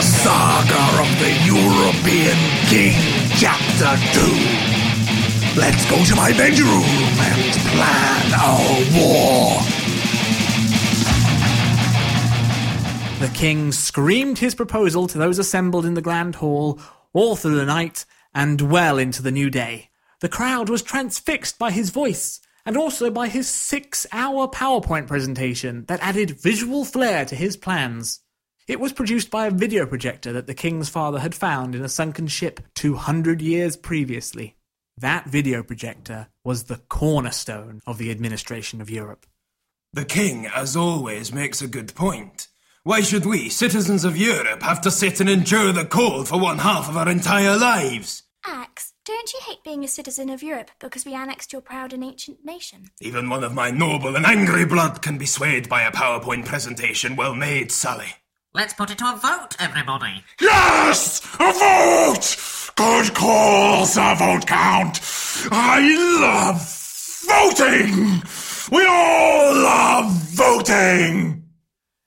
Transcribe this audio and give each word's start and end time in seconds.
The 0.00 0.06
Saga 0.06 1.02
of 1.02 1.10
the 1.18 1.32
European 1.44 2.38
King, 2.70 2.96
Chapter 3.36 4.00
2. 5.54 5.60
Let's 5.60 5.84
go 5.90 6.02
to 6.02 6.16
my 6.16 6.32
bedroom 6.38 6.84
and 7.20 7.52
plan 7.68 8.32
our 8.32 8.80
war. 8.96 9.60
The 13.20 13.28
king 13.34 13.72
screamed 13.72 14.38
his 14.38 14.54
proposal 14.54 15.06
to 15.06 15.18
those 15.18 15.38
assembled 15.38 15.84
in 15.84 15.92
the 15.92 16.00
grand 16.00 16.36
hall 16.36 16.80
all 17.12 17.36
through 17.36 17.56
the 17.56 17.66
night 17.66 18.06
and 18.34 18.58
well 18.58 18.96
into 18.96 19.20
the 19.20 19.30
new 19.30 19.50
day. 19.50 19.90
The 20.20 20.30
crowd 20.30 20.70
was 20.70 20.80
transfixed 20.80 21.58
by 21.58 21.72
his 21.72 21.90
voice 21.90 22.40
and 22.64 22.78
also 22.78 23.10
by 23.10 23.28
his 23.28 23.50
six 23.50 24.06
hour 24.12 24.48
PowerPoint 24.48 25.08
presentation 25.08 25.84
that 25.88 26.00
added 26.00 26.40
visual 26.40 26.86
flair 26.86 27.26
to 27.26 27.36
his 27.36 27.58
plans. 27.58 28.20
It 28.70 28.78
was 28.78 28.92
produced 28.92 29.32
by 29.32 29.48
a 29.48 29.50
video 29.50 29.84
projector 29.84 30.32
that 30.32 30.46
the 30.46 30.54
king's 30.54 30.88
father 30.88 31.18
had 31.18 31.34
found 31.34 31.74
in 31.74 31.82
a 31.82 31.88
sunken 31.88 32.28
ship 32.28 32.60
200 32.76 33.42
years 33.42 33.76
previously. 33.76 34.54
That 34.96 35.26
video 35.26 35.64
projector 35.64 36.28
was 36.44 36.62
the 36.62 36.80
cornerstone 36.88 37.80
of 37.84 37.98
the 37.98 38.12
administration 38.12 38.80
of 38.80 38.88
Europe. 38.88 39.26
The 39.92 40.04
king, 40.04 40.46
as 40.46 40.76
always, 40.76 41.32
makes 41.32 41.60
a 41.60 41.66
good 41.66 41.96
point. 41.96 42.46
Why 42.84 43.00
should 43.00 43.26
we, 43.26 43.48
citizens 43.48 44.04
of 44.04 44.16
Europe, 44.16 44.62
have 44.62 44.80
to 44.82 44.92
sit 44.92 45.18
and 45.18 45.28
endure 45.28 45.72
the 45.72 45.84
cold 45.84 46.28
for 46.28 46.38
one 46.38 46.58
half 46.58 46.88
of 46.88 46.96
our 46.96 47.08
entire 47.08 47.58
lives? 47.58 48.22
Axe, 48.46 48.92
don't 49.04 49.32
you 49.32 49.40
hate 49.48 49.64
being 49.64 49.82
a 49.82 49.88
citizen 49.88 50.30
of 50.30 50.44
Europe 50.44 50.70
because 50.78 51.04
we 51.04 51.12
annexed 51.12 51.52
your 51.52 51.60
proud 51.60 51.92
and 51.92 52.04
ancient 52.04 52.44
nation? 52.44 52.92
Even 53.00 53.28
one 53.28 53.42
of 53.42 53.52
my 53.52 53.72
noble 53.72 54.14
and 54.14 54.24
angry 54.24 54.64
blood 54.64 55.02
can 55.02 55.18
be 55.18 55.26
swayed 55.26 55.68
by 55.68 55.82
a 55.82 55.90
PowerPoint 55.90 56.44
presentation 56.44 57.16
well 57.16 57.34
made, 57.34 57.72
Sally. 57.72 58.14
Let's 58.52 58.74
put 58.74 58.90
it 58.90 58.98
to 58.98 59.04
a 59.04 59.16
vote, 59.16 59.54
everybody. 59.60 60.24
Yes! 60.40 61.20
A 61.38 61.52
vote! 61.52 62.36
Good 62.74 63.14
call, 63.14 63.86
Sir 63.86 64.16
Votecount. 64.18 65.48
I 65.52 65.78
love 66.20 66.60
voting! 67.28 68.22
We 68.72 68.84
all 68.86 69.54
love 69.54 70.10
voting! 70.32 71.44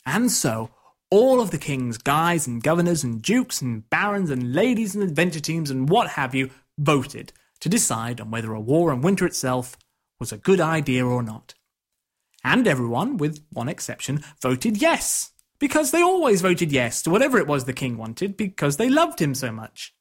And 0.05 0.29
so, 0.29 0.69
all 1.09 1.39
of 1.39 1.51
the 1.51 1.57
king's 1.57 1.97
guys 1.97 2.45
and 2.45 2.61
governors 2.61 3.05
and 3.05 3.21
dukes 3.21 3.61
and 3.61 3.89
barons 3.89 4.29
and 4.29 4.53
ladies 4.53 4.95
and 4.95 5.03
adventure 5.05 5.39
teams 5.39 5.71
and 5.71 5.87
what 5.87 6.09
have 6.09 6.35
you 6.35 6.49
voted 6.77 7.31
to 7.61 7.69
decide 7.69 8.19
on 8.19 8.31
whether 8.31 8.51
a 8.51 8.59
war 8.59 8.91
in 8.91 8.99
winter 8.99 9.25
itself 9.25 9.77
was 10.19 10.33
a 10.33 10.37
good 10.37 10.59
idea 10.59 11.05
or 11.05 11.23
not. 11.23 11.53
And 12.43 12.67
everyone, 12.67 13.15
with 13.15 13.45
one 13.49 13.69
exception, 13.69 14.25
voted 14.41 14.81
yes. 14.81 15.32
Because 15.59 15.91
they 15.91 16.01
always 16.01 16.41
voted 16.41 16.71
yes 16.71 17.01
to 17.03 17.09
whatever 17.09 17.37
it 17.37 17.47
was 17.47 17.65
the 17.65 17.73
king 17.73 17.97
wanted 17.97 18.35
because 18.35 18.77
they 18.77 18.89
loved 18.89 19.21
him 19.21 19.33
so 19.33 19.51
much. 19.51 19.93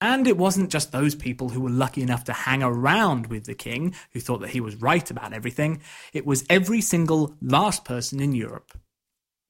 And 0.00 0.26
it 0.26 0.36
wasn't 0.36 0.70
just 0.70 0.92
those 0.92 1.14
people 1.14 1.48
who 1.48 1.60
were 1.60 1.70
lucky 1.70 2.02
enough 2.02 2.24
to 2.24 2.32
hang 2.32 2.62
around 2.62 3.28
with 3.28 3.44
the 3.44 3.54
king 3.54 3.94
who 4.12 4.20
thought 4.20 4.40
that 4.42 4.50
he 4.50 4.60
was 4.60 4.76
right 4.76 5.10
about 5.10 5.32
everything. 5.32 5.80
It 6.12 6.26
was 6.26 6.44
every 6.50 6.82
single 6.82 7.34
last 7.40 7.84
person 7.84 8.20
in 8.20 8.32
Europe 8.32 8.72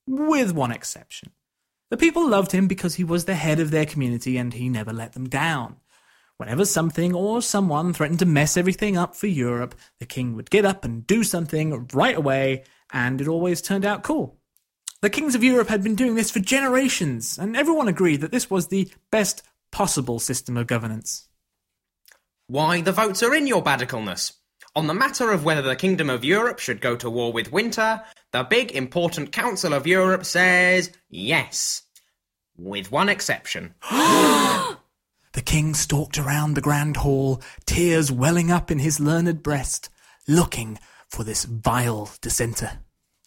with 0.06 0.52
one 0.52 0.70
exception. 0.70 1.32
The 1.90 1.96
people 1.96 2.28
loved 2.28 2.52
him 2.52 2.68
because 2.68 2.96
he 2.96 3.04
was 3.04 3.24
the 3.24 3.34
head 3.34 3.60
of 3.60 3.70
their 3.70 3.86
community 3.86 4.36
and 4.36 4.52
he 4.52 4.68
never 4.68 4.92
let 4.92 5.12
them 5.12 5.28
down. 5.28 5.76
Whenever 6.36 6.64
something 6.64 7.14
or 7.14 7.40
someone 7.40 7.92
threatened 7.92 8.18
to 8.18 8.26
mess 8.26 8.56
everything 8.56 8.96
up 8.96 9.16
for 9.16 9.26
Europe, 9.26 9.74
the 9.98 10.06
king 10.06 10.34
would 10.36 10.50
get 10.50 10.64
up 10.64 10.84
and 10.84 11.06
do 11.06 11.24
something 11.24 11.88
right 11.94 12.16
away, 12.16 12.64
and 12.92 13.20
it 13.20 13.28
always 13.28 13.62
turned 13.62 13.86
out 13.86 14.02
cool. 14.02 14.35
The 15.06 15.10
kings 15.10 15.36
of 15.36 15.44
Europe 15.44 15.68
had 15.68 15.84
been 15.84 15.94
doing 15.94 16.16
this 16.16 16.32
for 16.32 16.40
generations, 16.40 17.38
and 17.38 17.56
everyone 17.56 17.86
agreed 17.86 18.22
that 18.22 18.32
this 18.32 18.50
was 18.50 18.66
the 18.66 18.90
best 19.12 19.44
possible 19.70 20.18
system 20.18 20.56
of 20.56 20.66
governance. 20.66 21.28
Why, 22.48 22.80
the 22.80 22.90
votes 22.90 23.22
are 23.22 23.32
in, 23.32 23.46
your 23.46 23.62
badicalness. 23.62 24.32
On 24.74 24.88
the 24.88 24.94
matter 24.94 25.30
of 25.30 25.44
whether 25.44 25.62
the 25.62 25.76
Kingdom 25.76 26.10
of 26.10 26.24
Europe 26.24 26.58
should 26.58 26.80
go 26.80 26.96
to 26.96 27.08
war 27.08 27.32
with 27.32 27.52
Winter, 27.52 28.02
the 28.32 28.42
big 28.42 28.72
important 28.72 29.30
Council 29.30 29.74
of 29.74 29.86
Europe 29.86 30.24
says 30.24 30.90
yes. 31.08 31.82
With 32.58 32.90
one 32.90 33.08
exception. 33.08 33.76
the 33.90 34.76
king 35.44 35.74
stalked 35.74 36.18
around 36.18 36.54
the 36.54 36.60
grand 36.60 36.96
hall, 36.96 37.40
tears 37.64 38.10
welling 38.10 38.50
up 38.50 38.72
in 38.72 38.80
his 38.80 38.98
learned 38.98 39.44
breast, 39.44 39.88
looking 40.26 40.80
for 41.08 41.22
this 41.22 41.44
vile 41.44 42.10
dissenter. 42.20 42.80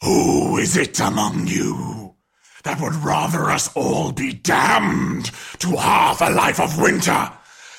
Who 0.03 0.57
is 0.57 0.77
it 0.77 0.99
among 0.99 1.47
you 1.47 2.15
that 2.63 2.79
would 2.79 2.95
rather 2.95 3.49
us 3.49 3.69
all 3.75 4.11
be 4.11 4.33
damned 4.33 5.25
to 5.59 5.75
half 5.75 6.21
a 6.21 6.29
life 6.29 6.59
of 6.59 6.79
winter, 6.79 7.31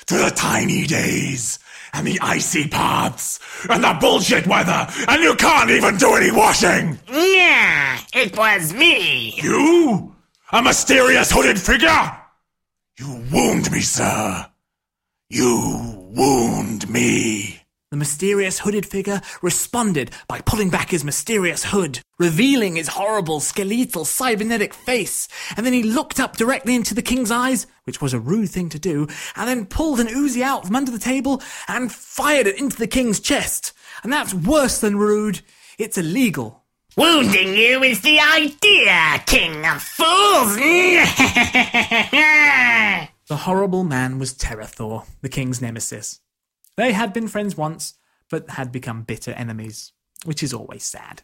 to 0.07 0.17
the 0.17 0.31
tiny 0.35 0.85
days 0.85 1.59
and 1.93 2.05
the 2.05 2.19
icy 2.21 2.67
paths 2.67 3.39
and 3.69 3.83
the 3.83 3.97
bullshit 3.99 4.47
weather, 4.47 4.87
and 5.07 5.23
you 5.23 5.35
can't 5.35 5.71
even 5.71 5.97
do 5.97 6.13
any 6.15 6.31
washing? 6.31 6.99
Yeah, 7.11 7.99
it 8.13 8.37
was 8.37 8.73
me. 8.73 9.33
You? 9.41 10.15
A 10.51 10.61
mysterious 10.61 11.31
hooded 11.31 11.59
figure? 11.59 12.17
You 12.99 13.23
wound 13.31 13.71
me, 13.71 13.81
sir. 13.81 14.45
You 15.29 16.09
wound 16.11 16.89
me. 16.89 17.50
The 17.91 17.97
mysterious 17.97 18.59
hooded 18.59 18.85
figure 18.85 19.19
responded 19.41 20.11
by 20.29 20.39
pulling 20.39 20.69
back 20.69 20.91
his 20.91 21.03
mysterious 21.03 21.65
hood, 21.65 21.99
revealing 22.17 22.77
his 22.77 22.87
horrible 22.87 23.41
skeletal 23.41 24.05
cybernetic 24.05 24.73
face, 24.73 25.27
and 25.57 25.65
then 25.65 25.73
he 25.73 25.83
looked 25.83 26.17
up 26.17 26.37
directly 26.37 26.73
into 26.73 26.95
the 26.95 27.01
king's 27.01 27.31
eyes, 27.31 27.67
which 27.83 28.01
was 28.01 28.13
a 28.13 28.19
rude 28.19 28.49
thing 28.49 28.69
to 28.69 28.79
do, 28.79 29.09
and 29.35 29.45
then 29.45 29.65
pulled 29.65 29.99
an 29.99 30.07
Uzi 30.07 30.41
out 30.41 30.65
from 30.65 30.77
under 30.77 30.89
the 30.89 30.99
table 30.99 31.41
and 31.67 31.91
fired 31.91 32.47
it 32.47 32.57
into 32.57 32.77
the 32.77 32.87
king's 32.87 33.19
chest. 33.19 33.73
And 34.03 34.13
that's 34.13 34.33
worse 34.33 34.79
than 34.79 34.95
rude. 34.95 35.41
It's 35.77 35.97
illegal. 35.97 36.63
Wounding 36.95 37.57
you 37.57 37.83
is 37.83 37.99
the 37.99 38.21
idea, 38.21 39.21
king 39.25 39.65
of 39.65 39.81
fools! 39.81 40.55
the 43.27 43.35
horrible 43.35 43.83
man 43.83 44.17
was 44.17 44.31
Terrorthaw, 44.31 45.03
the 45.19 45.27
king's 45.27 45.61
nemesis. 45.61 46.21
They 46.77 46.93
had 46.93 47.13
been 47.13 47.27
friends 47.27 47.57
once, 47.57 47.95
but 48.29 48.51
had 48.51 48.71
become 48.71 49.03
bitter 49.03 49.31
enemies, 49.31 49.91
which 50.25 50.43
is 50.43 50.53
always 50.53 50.83
sad. 50.83 51.23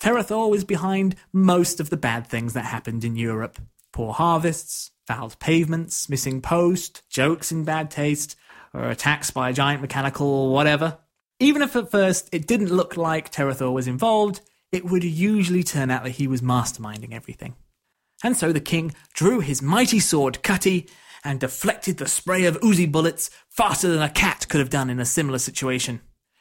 Terrorthaw 0.00 0.48
was 0.48 0.64
behind 0.64 1.14
most 1.32 1.78
of 1.78 1.90
the 1.90 1.96
bad 1.96 2.26
things 2.26 2.54
that 2.54 2.64
happened 2.64 3.04
in 3.04 3.16
Europe 3.16 3.60
poor 3.92 4.14
harvests, 4.14 4.90
fouled 5.06 5.38
pavements, 5.38 6.08
missing 6.08 6.40
post, 6.40 7.02
jokes 7.08 7.52
in 7.52 7.64
bad 7.64 7.90
taste, 7.90 8.36
or 8.72 8.88
attacks 8.88 9.30
by 9.30 9.50
a 9.50 9.52
giant 9.52 9.82
mechanical 9.82 10.50
whatever. 10.50 10.98
Even 11.38 11.62
if 11.62 11.76
at 11.76 11.90
first 11.90 12.28
it 12.32 12.46
didn't 12.46 12.72
look 12.72 12.96
like 12.96 13.30
Terrorthaw 13.30 13.70
was 13.70 13.86
involved, 13.86 14.40
it 14.70 14.86
would 14.86 15.04
usually 15.04 15.62
turn 15.62 15.90
out 15.90 16.04
that 16.04 16.10
he 16.12 16.26
was 16.26 16.40
masterminding 16.40 17.12
everything. 17.12 17.54
And 18.24 18.36
so 18.36 18.52
the 18.52 18.60
king 18.60 18.94
drew 19.12 19.40
his 19.40 19.60
mighty 19.60 20.00
sword, 20.00 20.42
Cutty, 20.42 20.88
and 21.24 21.40
deflected 21.40 21.98
the 21.98 22.08
spray 22.08 22.44
of 22.44 22.60
Uzi 22.60 22.90
bullets 22.90 23.30
faster 23.48 23.88
than 23.88 24.02
a 24.02 24.08
cat 24.08 24.46
could 24.48 24.60
have 24.60 24.70
done 24.70 24.90
in 24.90 25.00
a 25.00 25.04
similar 25.04 25.38
situation. 25.38 26.00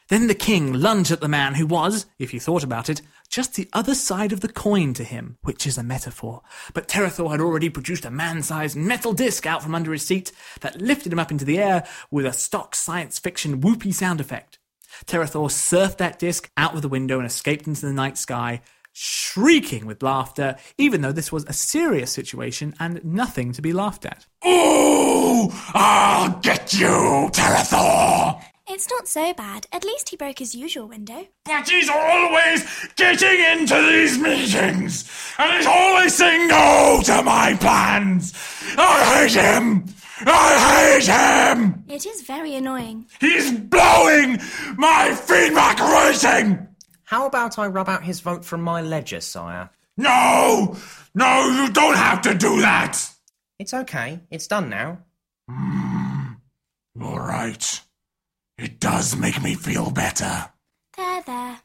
Then 0.09 0.27
the 0.27 0.35
king 0.35 0.73
lunged 0.73 1.11
at 1.11 1.21
the 1.21 1.29
man 1.29 1.55
who 1.55 1.65
was, 1.65 2.05
if 2.19 2.33
you 2.33 2.39
thought 2.41 2.65
about 2.65 2.89
it, 2.89 3.01
just 3.29 3.55
the 3.55 3.69
other 3.71 3.95
side 3.95 4.33
of 4.33 4.41
the 4.41 4.51
coin 4.51 4.93
to 4.95 5.05
him, 5.05 5.37
which 5.41 5.65
is 5.65 5.77
a 5.77 5.83
metaphor. 5.83 6.41
But 6.73 6.89
Terrorthaw 6.89 7.29
had 7.29 7.39
already 7.39 7.69
produced 7.69 8.03
a 8.03 8.11
man-sized 8.11 8.75
metal 8.75 9.13
disc 9.13 9.45
out 9.45 9.63
from 9.63 9.73
under 9.73 9.93
his 9.93 10.05
seat 10.05 10.33
that 10.59 10.81
lifted 10.81 11.13
him 11.13 11.19
up 11.19 11.31
into 11.31 11.45
the 11.45 11.59
air 11.59 11.87
with 12.11 12.25
a 12.25 12.33
stock 12.33 12.75
science 12.75 13.19
fiction 13.19 13.61
whoopee 13.61 13.93
sound 13.93 14.19
effect. 14.19 14.59
Terrorthaw 15.05 15.47
surfed 15.47 15.97
that 15.99 16.19
disc 16.19 16.51
out 16.57 16.75
of 16.75 16.81
the 16.81 16.89
window 16.89 17.17
and 17.17 17.25
escaped 17.25 17.65
into 17.65 17.85
the 17.85 17.93
night 17.93 18.17
sky, 18.17 18.61
shrieking 18.93 19.85
with 19.85 20.03
laughter, 20.03 20.55
even 20.77 21.01
though 21.01 21.11
this 21.11 21.31
was 21.31 21.45
a 21.45 21.53
serious 21.53 22.11
situation 22.11 22.73
and 22.79 23.03
nothing 23.03 23.51
to 23.53 23.61
be 23.61 23.73
laughed 23.73 24.05
at. 24.05 24.25
Ooh! 24.45 25.49
I'll 25.73 26.39
get 26.39 26.73
you, 26.73 27.29
Terrorthaw! 27.31 28.41
It's 28.67 28.89
not 28.89 29.07
so 29.07 29.33
bad. 29.33 29.67
At 29.73 29.83
least 29.83 30.09
he 30.09 30.15
broke 30.15 30.39
his 30.39 30.55
usual 30.55 30.87
window. 30.87 31.27
But 31.45 31.67
he's 31.67 31.89
always 31.89 32.89
getting 32.95 33.39
into 33.59 33.75
these 33.91 34.17
meetings, 34.17 35.11
and 35.37 35.57
he's 35.57 35.65
always 35.65 36.15
saying 36.15 36.47
no 36.47 37.01
to 37.05 37.21
my 37.23 37.57
plans. 37.59 38.33
I 38.77 39.27
hate 39.27 39.33
him! 39.33 39.85
I 40.23 40.99
hate 40.99 41.07
him! 41.07 41.83
It 41.89 42.05
is 42.05 42.21
very 42.21 42.55
annoying. 42.55 43.07
He's 43.19 43.51
blowing 43.51 44.39
my 44.77 45.15
feedback 45.15 45.79
rating! 45.79 46.67
How 47.11 47.25
about 47.25 47.59
I 47.59 47.67
rub 47.67 47.89
out 47.89 48.05
his 48.05 48.21
vote 48.21 48.45
from 48.45 48.61
my 48.61 48.81
ledger, 48.81 49.19
sire? 49.19 49.69
No! 49.97 50.77
No, 51.13 51.49
you 51.49 51.69
don't 51.73 51.97
have 51.97 52.21
to 52.21 52.33
do 52.33 52.61
that! 52.61 53.05
It's 53.59 53.73
okay. 53.73 54.21
It's 54.31 54.47
done 54.47 54.69
now. 54.69 54.99
Mm, 55.49 56.37
all 57.01 57.19
right. 57.19 57.81
It 58.57 58.79
does 58.79 59.17
make 59.17 59.43
me 59.43 59.55
feel 59.55 59.91
better. 59.91 60.51
There, 60.95 61.21
there. 61.23 61.59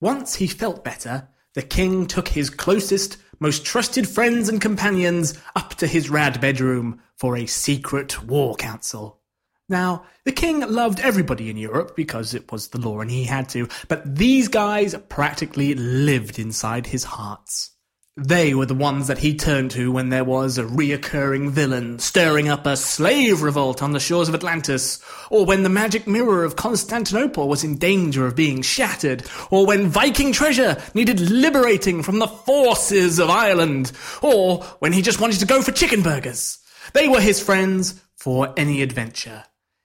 Once 0.00 0.36
he 0.36 0.46
felt 0.46 0.82
better, 0.82 1.28
the 1.52 1.60
king 1.60 2.06
took 2.06 2.28
his 2.28 2.48
closest, 2.48 3.18
most 3.40 3.66
trusted 3.66 4.08
friends 4.08 4.48
and 4.48 4.58
companions 4.58 5.38
up 5.54 5.74
to 5.74 5.86
his 5.86 6.08
rad 6.08 6.40
bedroom 6.40 7.02
for 7.14 7.36
a 7.36 7.44
secret 7.44 8.24
war 8.24 8.56
council. 8.56 9.20
Now, 9.68 10.04
the 10.24 10.32
king 10.32 10.60
loved 10.60 11.00
everybody 11.00 11.48
in 11.48 11.56
Europe 11.56 11.96
because 11.96 12.34
it 12.34 12.52
was 12.52 12.68
the 12.68 12.78
law 12.78 13.00
and 13.00 13.10
he 13.10 13.24
had 13.24 13.48
to, 13.50 13.68
but 13.88 14.16
these 14.16 14.48
guys 14.48 14.94
practically 15.08 15.74
lived 15.74 16.38
inside 16.38 16.86
his 16.86 17.04
hearts. 17.04 17.70
They 18.16 18.54
were 18.54 18.66
the 18.66 18.74
ones 18.74 19.08
that 19.08 19.18
he 19.18 19.34
turned 19.34 19.72
to 19.72 19.90
when 19.90 20.10
there 20.10 20.22
was 20.22 20.56
a 20.56 20.62
reoccurring 20.62 21.50
villain 21.50 21.98
stirring 21.98 22.48
up 22.48 22.64
a 22.64 22.76
slave 22.76 23.42
revolt 23.42 23.82
on 23.82 23.90
the 23.90 23.98
shores 23.98 24.28
of 24.28 24.36
Atlantis, 24.36 25.02
or 25.30 25.44
when 25.46 25.64
the 25.64 25.68
magic 25.68 26.06
mirror 26.06 26.44
of 26.44 26.54
Constantinople 26.54 27.48
was 27.48 27.64
in 27.64 27.76
danger 27.76 28.24
of 28.24 28.36
being 28.36 28.62
shattered, 28.62 29.24
or 29.50 29.66
when 29.66 29.88
Viking 29.88 30.30
treasure 30.30 30.80
needed 30.94 31.18
liberating 31.18 32.04
from 32.04 32.20
the 32.20 32.28
forces 32.28 33.18
of 33.18 33.30
Ireland, 33.30 33.90
or 34.22 34.62
when 34.78 34.92
he 34.92 35.02
just 35.02 35.20
wanted 35.20 35.40
to 35.40 35.46
go 35.46 35.60
for 35.60 35.72
chicken 35.72 36.02
burgers. 36.02 36.58
They 36.92 37.08
were 37.08 37.20
his 37.20 37.42
friends 37.42 38.00
for 38.14 38.54
any 38.56 38.80
adventure. 38.82 39.42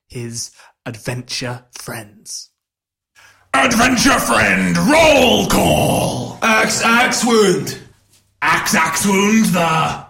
His 0.09 0.51
adventure 0.85 1.65
friends. 1.79 2.49
Adventure 3.53 4.19
friend, 4.19 4.75
roll 4.77 5.47
call! 5.47 6.39
Axe, 6.41 6.83
axe 6.83 7.23
wound. 7.25 7.79
Axe 8.41 8.75
Axewound, 8.75 9.51
the 9.53 10.05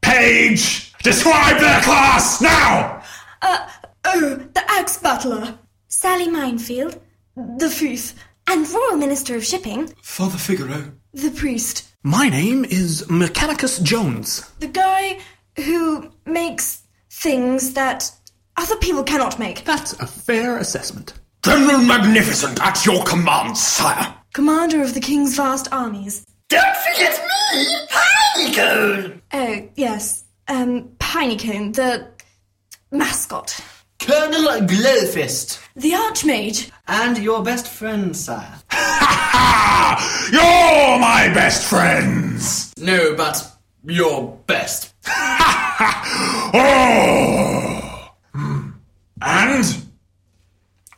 page! 0.00 0.92
Describe 1.02 1.60
their 1.60 1.80
class, 1.82 2.40
now! 2.40 3.02
Uh, 3.40 3.68
Oh, 4.04 4.34
the 4.52 4.64
Axe 4.68 4.98
butler. 4.98 5.56
Sally 5.86 6.28
Minefield, 6.28 7.00
the 7.36 7.70
Thief, 7.70 8.14
and 8.48 8.68
Royal 8.68 8.96
Minister 8.96 9.36
of 9.36 9.44
Shipping. 9.44 9.86
Father 10.02 10.36
Figaro. 10.38 10.92
the 11.14 11.30
Priest, 11.30 11.88
My 12.02 12.28
name 12.28 12.64
is 12.64 13.04
Mechanicus 13.08 13.80
Jones. 13.82 14.50
the 14.58 14.66
guy 14.66 15.20
who 15.56 16.10
makes 16.26 16.82
things 17.10 17.74
that 17.74 18.10
other 18.62 18.76
people 18.76 19.02
cannot 19.02 19.38
make. 19.40 19.64
That's 19.64 19.92
a 19.94 20.06
fair 20.06 20.58
assessment. 20.58 21.14
General 21.44 21.78
Magnificent 21.78 22.60
at 22.62 22.86
your 22.86 23.02
command, 23.02 23.58
sire. 23.58 24.14
Commander 24.32 24.80
of 24.82 24.94
the 24.94 25.00
King's 25.00 25.34
vast 25.34 25.72
armies. 25.72 26.24
Don't 26.48 26.76
forget 26.76 27.20
me, 27.52 27.76
Pinecone! 27.90 29.20
Oh, 29.32 29.68
yes, 29.74 30.24
um, 30.46 30.90
Pineycone, 31.00 31.74
the 31.74 32.08
mascot. 32.92 33.60
Colonel 33.98 34.60
Glowfist. 34.66 35.60
The 35.74 35.92
Archmage. 35.92 36.70
And 36.86 37.18
your 37.18 37.42
best 37.42 37.66
friend, 37.66 38.16
sire. 38.16 38.60
Ha! 38.70 39.96
ha! 39.98 40.28
You're 40.30 41.00
my 41.00 41.34
best 41.34 41.68
friends! 41.68 42.72
No, 42.78 43.14
but 43.16 43.44
your 43.84 44.38
best. 44.46 44.94
Ha 45.04 45.74
ha! 45.78 46.50
Oh! 46.54 47.71
And? 49.24 49.64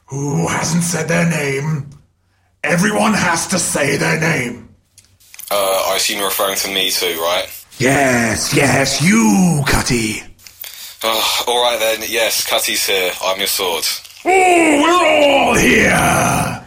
Who 0.06 0.48
hasn't 0.48 0.82
said 0.82 1.08
their 1.08 1.28
name? 1.28 1.90
Everyone 2.62 3.12
has 3.14 3.46
to 3.48 3.58
say 3.58 3.96
their 3.96 4.18
name. 4.20 4.68
Uh, 5.50 5.84
I 5.88 5.96
assume 5.96 6.18
you're 6.18 6.28
referring 6.28 6.56
to 6.56 6.68
me 6.72 6.90
too, 6.90 7.18
right? 7.20 7.46
Yes, 7.78 8.54
yes, 8.54 9.02
you, 9.02 9.62
Cutty. 9.66 10.22
Oh, 11.02 11.44
alright 11.48 11.78
then, 11.78 12.08
yes, 12.08 12.48
Cutty's 12.48 12.86
here. 12.86 13.12
I'm 13.22 13.38
your 13.38 13.46
sword. 13.46 13.84
Oh, 14.24 14.82
we're 14.82 15.06
all 15.06 15.54
here! 15.54 16.64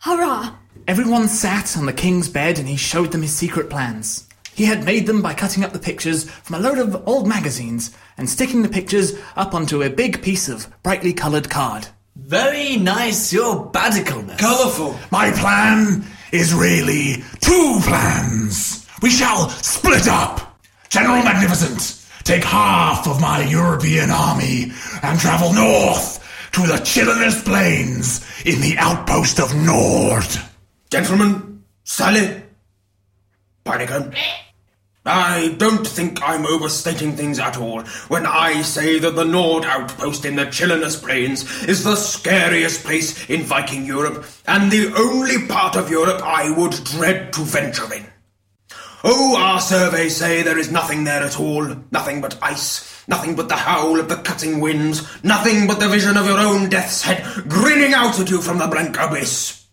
Hurrah! 0.00 0.54
Everyone 0.86 1.28
sat 1.28 1.78
on 1.78 1.86
the 1.86 1.94
king's 1.94 2.28
bed 2.28 2.58
and 2.58 2.68
he 2.68 2.76
showed 2.76 3.10
them 3.10 3.22
his 3.22 3.32
secret 3.32 3.70
plans. 3.70 4.28
He 4.54 4.66
had 4.66 4.84
made 4.84 5.06
them 5.06 5.20
by 5.20 5.34
cutting 5.34 5.64
up 5.64 5.72
the 5.72 5.78
pictures 5.78 6.30
from 6.30 6.56
a 6.56 6.58
load 6.60 6.78
of 6.78 7.08
old 7.08 7.26
magazines 7.26 7.90
and 8.16 8.30
sticking 8.30 8.62
the 8.62 8.68
pictures 8.68 9.12
up 9.34 9.52
onto 9.52 9.82
a 9.82 9.90
big 9.90 10.22
piece 10.22 10.48
of 10.48 10.68
brightly 10.82 11.12
coloured 11.12 11.50
card. 11.50 11.88
Very 12.14 12.76
nice, 12.76 13.32
your 13.32 13.70
badicleness. 13.72 14.38
Colourful. 14.38 14.96
My 15.10 15.32
plan 15.32 16.04
is 16.32 16.54
really 16.54 17.24
two 17.40 17.80
plans. 17.82 18.86
We 19.02 19.10
shall 19.10 19.48
split 19.50 20.06
up. 20.06 20.60
General 20.88 21.24
Magnificent, 21.24 22.06
take 22.22 22.44
half 22.44 23.08
of 23.08 23.20
my 23.20 23.42
European 23.44 24.10
army 24.10 24.70
and 25.02 25.18
travel 25.18 25.52
north 25.52 26.20
to 26.52 26.60
the 26.60 26.74
Chillinus 26.74 27.44
Plains 27.44 28.24
in 28.46 28.60
the 28.60 28.76
outpost 28.78 29.40
of 29.40 29.52
Nord. 29.56 30.24
Gentlemen, 30.90 31.64
Sally, 31.82 32.42
Pinecone. 33.64 34.14
I 35.06 35.54
don't 35.58 35.86
think 35.86 36.22
I'm 36.22 36.46
overstating 36.46 37.14
things 37.14 37.38
at 37.38 37.58
all 37.58 37.82
when 38.08 38.24
I 38.24 38.62
say 38.62 38.98
that 39.00 39.14
the 39.14 39.24
Nord 39.24 39.66
outpost 39.66 40.24
in 40.24 40.36
the 40.36 40.46
Chillinus 40.46 41.02
Plains 41.02 41.64
is 41.64 41.84
the 41.84 41.94
scariest 41.94 42.84
place 42.84 43.28
in 43.28 43.42
Viking 43.42 43.84
Europe 43.84 44.24
and 44.46 44.72
the 44.72 44.94
only 44.96 45.46
part 45.46 45.76
of 45.76 45.90
Europe 45.90 46.22
I 46.22 46.50
would 46.50 46.72
dread 46.84 47.34
to 47.34 47.42
venture 47.42 47.92
in. 47.92 48.06
Oh, 49.06 49.36
our 49.36 49.60
surveys 49.60 50.16
say 50.16 50.42
there 50.42 50.58
is 50.58 50.72
nothing 50.72 51.04
there 51.04 51.22
at 51.22 51.38
all, 51.38 51.76
nothing 51.90 52.22
but 52.22 52.38
ice, 52.42 53.06
nothing 53.06 53.36
but 53.36 53.50
the 53.50 53.56
howl 53.56 54.00
of 54.00 54.08
the 54.08 54.16
cutting 54.16 54.60
winds, 54.60 55.06
nothing 55.22 55.66
but 55.66 55.80
the 55.80 55.88
vision 55.90 56.16
of 56.16 56.24
your 56.24 56.38
own 56.38 56.70
death's 56.70 57.02
head 57.02 57.46
grinning 57.46 57.92
out 57.92 58.18
at 58.18 58.30
you 58.30 58.40
from 58.40 58.56
the 58.56 58.66
blank 58.66 58.96
abyss. 58.98 59.63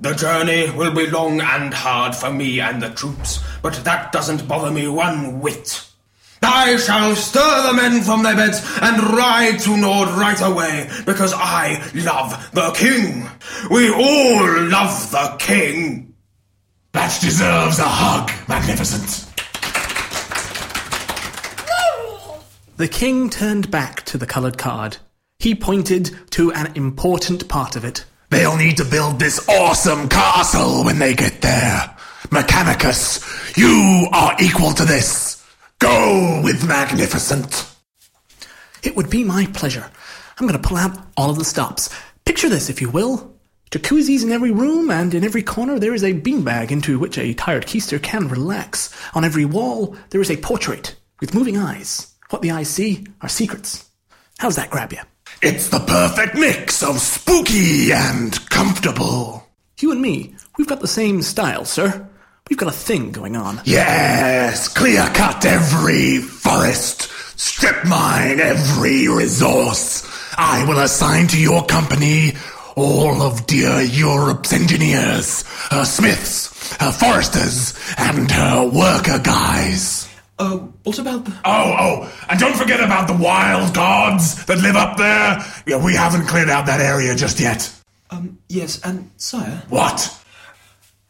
The 0.00 0.14
journey 0.14 0.70
will 0.70 0.94
be 0.94 1.08
long 1.08 1.40
and 1.40 1.74
hard 1.74 2.14
for 2.14 2.30
me 2.30 2.60
and 2.60 2.80
the 2.80 2.90
troops, 2.90 3.42
but 3.62 3.74
that 3.84 4.12
doesn't 4.12 4.46
bother 4.46 4.70
me 4.70 4.86
one 4.86 5.40
whit. 5.40 5.88
I 6.40 6.76
shall 6.76 7.16
stir 7.16 7.66
the 7.66 7.72
men 7.72 8.02
from 8.02 8.22
their 8.22 8.36
beds 8.36 8.60
and 8.80 9.02
ride 9.02 9.58
to 9.60 9.76
Nord 9.76 10.08
right 10.10 10.40
away, 10.40 10.88
because 11.04 11.32
I 11.34 11.82
love 11.94 12.50
the 12.52 12.70
king. 12.70 13.28
We 13.72 13.92
all 13.92 14.60
love 14.68 15.10
the 15.10 15.34
king. 15.40 16.14
That 16.92 17.18
deserves 17.20 17.80
a 17.80 17.88
hug, 17.88 18.30
Magnificent. 18.48 19.24
The 22.76 22.86
king 22.86 23.28
turned 23.30 23.72
back 23.72 24.04
to 24.04 24.16
the 24.16 24.26
coloured 24.26 24.58
card. 24.58 24.98
He 25.40 25.56
pointed 25.56 26.16
to 26.30 26.52
an 26.52 26.72
important 26.76 27.48
part 27.48 27.74
of 27.74 27.84
it. 27.84 28.04
They'll 28.30 28.56
need 28.56 28.76
to 28.76 28.84
build 28.84 29.18
this 29.18 29.48
awesome 29.48 30.08
castle 30.08 30.84
when 30.84 30.98
they 30.98 31.14
get 31.14 31.40
there. 31.40 31.96
Mechanicus, 32.30 33.56
you 33.56 34.08
are 34.12 34.36
equal 34.40 34.72
to 34.72 34.84
this. 34.84 35.44
Go 35.78 36.40
with 36.44 36.66
Magnificent. 36.66 37.66
It 38.82 38.96
would 38.96 39.08
be 39.08 39.24
my 39.24 39.46
pleasure. 39.54 39.90
I'm 40.38 40.46
going 40.46 40.60
to 40.60 40.68
pull 40.68 40.76
out 40.76 40.98
all 41.16 41.30
of 41.30 41.38
the 41.38 41.44
stops. 41.44 41.88
Picture 42.24 42.48
this, 42.48 42.68
if 42.68 42.80
you 42.80 42.90
will. 42.90 43.34
Jacuzzis 43.70 44.22
in 44.22 44.32
every 44.32 44.50
room, 44.50 44.90
and 44.90 45.14
in 45.14 45.24
every 45.24 45.42
corner 45.42 45.78
there 45.78 45.94
is 45.94 46.04
a 46.04 46.14
beanbag 46.14 46.70
into 46.70 46.98
which 46.98 47.18
a 47.18 47.34
tired 47.34 47.66
keister 47.66 48.02
can 48.02 48.28
relax. 48.28 48.94
On 49.14 49.24
every 49.24 49.44
wall 49.44 49.96
there 50.10 50.20
is 50.20 50.30
a 50.30 50.36
portrait 50.36 50.96
with 51.20 51.34
moving 51.34 51.56
eyes. 51.56 52.14
What 52.30 52.42
the 52.42 52.50
eyes 52.50 52.68
see 52.68 53.06
are 53.20 53.28
secrets. 53.28 53.90
How's 54.38 54.56
that 54.56 54.70
grab 54.70 54.92
you? 54.92 55.00
It's 55.40 55.68
the 55.68 55.78
perfect 55.78 56.34
mix 56.34 56.82
of 56.82 56.98
spooky 56.98 57.92
and 57.92 58.34
comfortable. 58.50 59.46
You 59.78 59.92
and 59.92 60.02
me, 60.02 60.34
we've 60.56 60.66
got 60.66 60.80
the 60.80 60.88
same 60.88 61.22
style, 61.22 61.64
sir. 61.64 62.08
We've 62.50 62.58
got 62.58 62.70
a 62.70 62.72
thing 62.72 63.12
going 63.12 63.36
on. 63.36 63.60
Yes, 63.64 64.66
clear 64.66 65.06
cut 65.14 65.44
every 65.44 66.18
forest, 66.18 67.02
strip 67.38 67.84
mine 67.84 68.40
every 68.40 69.06
resource. 69.06 70.04
I 70.36 70.64
will 70.66 70.80
assign 70.80 71.28
to 71.28 71.40
your 71.40 71.64
company 71.66 72.32
all 72.74 73.22
of 73.22 73.46
dear 73.46 73.80
Europe's 73.80 74.52
engineers, 74.52 75.44
her 75.70 75.84
smiths, 75.84 76.48
her 76.80 76.90
foresters, 76.90 77.78
and 77.96 78.28
her 78.28 78.66
worker 78.66 79.20
guys. 79.20 79.97
Uh, 80.38 80.58
what 80.84 80.98
about 80.98 81.24
the... 81.24 81.32
Oh, 81.44 81.74
oh, 81.78 82.24
and 82.30 82.38
don't 82.38 82.54
forget 82.56 82.80
about 82.80 83.08
the 83.08 83.14
wild 83.16 83.74
gods 83.74 84.44
that 84.46 84.58
live 84.58 84.76
up 84.76 84.96
there. 84.96 85.44
Yeah, 85.66 85.84
we 85.84 85.94
haven't 85.94 86.26
cleared 86.26 86.48
out 86.48 86.66
that 86.66 86.80
area 86.80 87.14
just 87.16 87.40
yet. 87.40 87.72
Um, 88.10 88.38
yes, 88.48 88.80
and 88.84 89.10
sire, 89.16 89.62
What? 89.68 90.14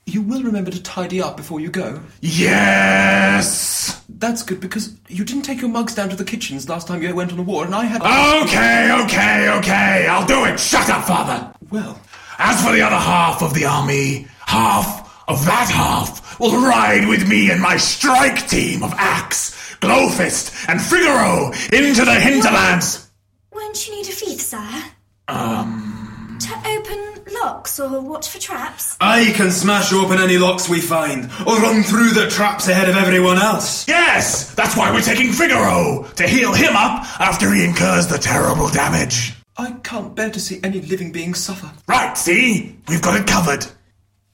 you 0.06 0.23
will 0.23 0.42
remember 0.42 0.70
to 0.70 0.82
tidy 0.82 1.20
up 1.20 1.37
before 1.37 1.61
you 1.61 1.68
go. 1.68 2.00
Yes! 2.23 4.02
That's 4.08 4.42
good 4.42 4.58
because 4.61 4.97
you 5.08 5.23
didn't 5.25 5.42
take 5.42 5.61
your 5.61 5.68
mugs 5.70 5.94
down 5.94 6.08
to 6.08 6.16
the 6.16 6.25
kitchens 6.25 6.66
last 6.68 6.88
time 6.88 7.02
you 7.02 7.14
went 7.14 7.30
on 7.32 7.38
a 7.38 7.42
war, 7.42 7.66
and 7.66 7.75
I 7.75 7.85
had. 7.85 8.00
Okay, 8.02 8.90
okay, 9.04 9.50
okay, 9.58 10.06
I'll 10.08 10.26
do 10.26 10.44
it. 10.47 10.58
Shut 10.58 10.88
up, 10.88 11.04
father. 11.04 11.52
Well, 11.70 12.00
As 12.38 12.64
for 12.64 12.73
the 12.73 12.80
other 12.80 12.97
half 12.97 13.42
of 13.42 13.52
the 13.52 13.66
army, 13.66 14.26
half 14.47 15.07
of 15.28 15.44
that 15.44 15.70
half 15.70 16.40
will 16.40 16.61
ride 16.62 17.06
with 17.06 17.28
me 17.28 17.50
and 17.50 17.61
my 17.61 17.76
strike 17.76 18.49
team 18.49 18.82
of 18.82 18.92
Axe, 18.94 19.76
Glowfist, 19.80 20.68
and 20.68 20.80
Figaro 20.80 21.52
into 21.73 22.04
the 22.04 22.14
hinterlands. 22.14 23.11
Won't 23.52 23.87
you 23.87 23.94
need 23.94 24.08
a 24.08 24.12
fief, 24.12 24.40
sire? 24.40 24.85
Um. 25.28 26.38
To 26.40 26.54
open 26.68 27.25
locks 27.42 27.80
or 27.80 28.00
watch 28.00 28.28
for 28.28 28.38
traps? 28.38 28.97
I 29.00 29.32
can 29.35 29.50
smash 29.50 29.92
open 29.92 30.18
any 30.18 30.38
locks 30.38 30.68
we 30.68 30.80
find, 30.80 31.25
or 31.47 31.58
run 31.58 31.82
through 31.82 32.11
the 32.11 32.28
traps 32.30 32.68
ahead 32.68 32.88
of 32.88 32.97
everyone 32.97 33.38
else. 33.38 33.87
Yes, 33.88 34.54
that's 34.54 34.76
why 34.76 34.92
we're 34.92 35.02
taking 35.02 35.32
Figaro 35.32 36.04
to 36.16 36.26
heal 36.26 36.54
him 36.54 36.76
up 36.76 37.20
after 37.20 37.52
he 37.52 37.64
incurs 37.64 38.06
the 38.06 38.18
terrible 38.18 38.68
damage. 38.68 39.35
I 39.56 39.73
can't 39.82 40.14
bear 40.14 40.30
to 40.30 40.38
see 40.38 40.61
any 40.62 40.80
living 40.80 41.11
being 41.11 41.35
suffer. 41.35 41.70
Right, 41.88 42.16
see? 42.16 42.76
We've 42.88 43.02
got 43.02 43.20
it 43.20 43.26
covered. 43.26 43.66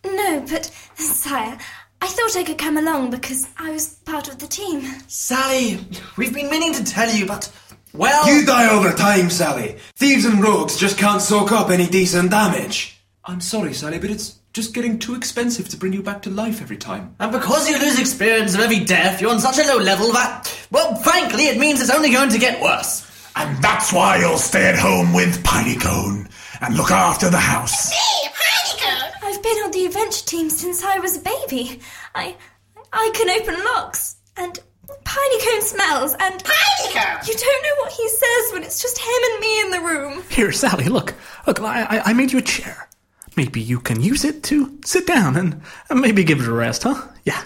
No, 0.05 0.45
but, 0.49 0.71
sire, 0.95 1.59
I 2.01 2.07
thought 2.07 2.37
I 2.37 2.45
could 2.45 2.59
come 2.59 2.77
along 2.77 3.11
because 3.11 3.49
I 3.57 3.71
was 3.71 3.95
part 4.05 4.29
of 4.29 4.39
the 4.39 4.47
team. 4.47 4.83
Sally, 5.09 5.81
we've 6.17 6.35
been 6.35 6.51
meaning 6.51 6.75
to 6.75 6.85
tell 6.85 7.11
you, 7.11 7.27
but, 7.27 7.51
well. 7.93 8.29
You 8.29 8.45
die 8.45 8.69
all 8.69 8.83
the 8.83 8.93
time, 8.93 9.31
Sally. 9.31 9.77
Thieves 9.97 10.25
and 10.25 10.43
rogues 10.43 10.77
just 10.77 10.99
can't 10.99 11.23
soak 11.23 11.53
up 11.53 11.71
any 11.71 11.87
decent 11.87 12.31
damage. 12.31 13.01
I'm 13.25 13.41
sorry, 13.41 13.73
Sally, 13.73 13.99
but 13.99 14.11
it's 14.11 14.39
just 14.53 14.75
getting 14.75 14.99
too 14.99 15.15
expensive 15.15 15.69
to 15.71 15.77
bring 15.77 15.95
you 15.95 16.03
back 16.03 16.23
to 16.23 16.31
life 16.31 16.61
every 16.61 16.77
time. 16.77 17.17
And 17.19 17.33
because 17.33 17.69
you 17.69 17.79
lose 17.79 17.99
experience 17.99 18.55
of 18.55 18.61
every 18.61 18.81
death, 18.81 19.21
you're 19.21 19.31
on 19.31 19.41
such 19.41 19.59
a 19.59 19.67
low 19.67 19.79
level 19.79 20.13
that, 20.13 20.55
well, 20.71 20.95
frankly, 20.97 21.47
it 21.47 21.59
means 21.59 21.81
it's 21.81 21.91
only 21.91 22.13
going 22.13 22.31
to 22.31 22.39
get 22.39 22.61
worse. 22.63 23.11
And 23.35 23.63
that's 23.65 23.93
why 23.93 24.19
you'll 24.19 24.37
stay 24.37 24.69
at 24.69 24.79
home 24.79 25.13
with 25.15 25.43
Pineycone 25.43 26.31
and 26.61 26.77
look 26.77 26.91
after 26.91 27.31
the 27.31 27.39
house. 27.39 27.93
I've 29.25 29.43
been 29.43 29.57
on 29.65 29.71
the 29.71 29.87
adventure 29.87 30.25
team 30.27 30.51
since 30.51 30.83
I 30.85 30.99
was 30.99 31.17
a 31.17 31.21
baby. 31.21 31.81
I 32.15 32.37
I 32.93 33.11
can 33.15 33.31
open 33.31 33.65
locks 33.65 34.17
and 34.37 34.59
Pineycone 35.05 35.63
smells 35.63 36.13
and 36.21 36.43
Pineycone. 36.45 37.27
You 37.27 37.35
don't 37.35 37.63
know 37.63 37.77
what 37.83 37.93
he 37.93 38.09
says 38.09 38.53
when 38.53 38.63
it's 38.63 38.81
just 38.83 38.99
him 38.99 39.23
and 39.33 39.41
me 39.41 39.61
in 39.63 39.71
the 39.71 39.81
room. 39.81 40.23
Here, 40.31 40.53
Sally, 40.53 40.85
look. 40.87 41.15
Look, 41.47 41.61
I, 41.61 41.85
I- 41.85 42.03
I 42.11 42.13
made 42.13 42.33
you 42.33 42.39
a 42.39 42.43
chair. 42.43 42.89
Maybe 43.37 43.61
you 43.61 43.81
can 43.81 44.01
use 44.01 44.25
it 44.25 44.43
to 44.45 44.79
sit 44.85 45.07
down 45.07 45.37
and, 45.37 45.61
and 45.91 46.01
maybe 46.01 46.23
give 46.23 46.41
it 46.41 46.47
a 46.47 46.53
rest, 46.53 46.85
huh? 46.85 47.01
Yeah. 47.25 47.43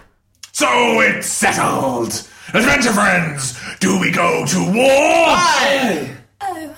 So 0.52 0.66
it's 1.00 1.26
settled. 1.28 2.08
Adventure 2.52 2.92
friends, 2.92 3.58
do 3.78 3.98
we 4.00 4.10
go 4.10 4.44
to 4.44 4.58
war? 4.72 6.16
Oh, 6.40 6.76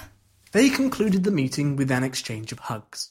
They 0.53 0.69
concluded 0.69 1.25
the 1.25 1.31
meeting 1.31 1.77
with 1.77 1.91
an 1.91 2.05
exchange 2.05 2.53
of 2.53 2.59
hugs. 2.61 3.11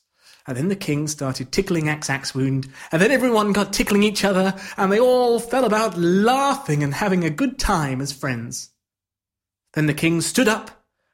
And 0.49 0.57
then 0.57 0.67
the 0.67 0.75
king 0.75 1.07
started 1.07 1.51
tickling 1.51 1.87
Axe 1.89 2.07
Axewound, 2.07 2.67
and 2.91 2.99
then 2.99 3.11
everyone 3.11 3.53
got 3.53 3.71
tickling 3.71 4.01
each 4.01 4.25
other, 4.25 4.55
and 4.77 4.91
they 4.91 4.99
all 4.99 5.39
fell 5.39 5.63
about 5.63 5.95
laughing 5.95 6.81
and 6.81 6.91
having 6.91 7.23
a 7.23 7.29
good 7.29 7.59
time 7.59 8.01
as 8.01 8.11
friends. 8.11 8.71
Then 9.73 9.85
the 9.85 9.93
king 9.93 10.21
stood 10.21 10.47
up 10.47 10.71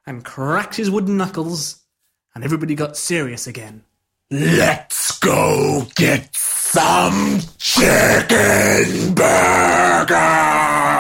and 0.08 0.24
cracked 0.24 0.76
his 0.76 0.90
wooden 0.90 1.18
knuckles, 1.18 1.84
and 2.34 2.46
everybody 2.46 2.76
got 2.76 2.96
serious 2.96 3.46
again. 3.46 3.84
Let's 4.32 5.20
go 5.20 5.86
get 5.96 6.34
some 6.34 7.42
chicken 7.58 9.16
burgers. 9.16 10.95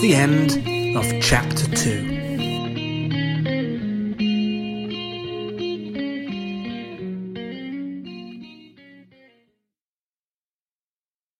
The 0.00 0.14
end 0.14 0.96
of 0.96 1.04
chapter 1.20 1.66
two. 1.76 2.19